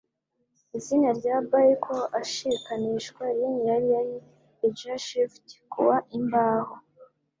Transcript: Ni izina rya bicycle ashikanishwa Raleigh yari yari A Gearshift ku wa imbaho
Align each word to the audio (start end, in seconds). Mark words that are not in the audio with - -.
Ni 0.69 0.75
izina 0.77 1.09
rya 1.19 1.35
bicycle 1.49 2.03
ashikanishwa 2.21 3.23
Raleigh 3.37 3.63
yari 3.69 3.87
yari 3.95 4.15
A 4.65 4.67
Gearshift 4.77 5.47
ku 5.71 5.79
wa 5.87 5.97
imbaho 6.17 6.73